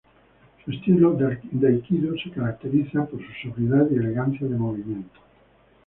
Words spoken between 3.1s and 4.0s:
su sobriedad y